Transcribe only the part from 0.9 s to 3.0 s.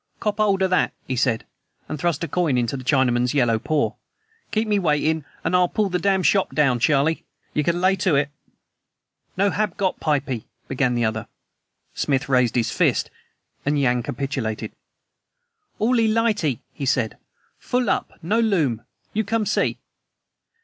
he said, and thrust a coin into the